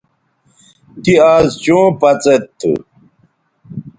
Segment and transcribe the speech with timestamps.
[1.03, 2.71] تی آز چوں پڅید تھو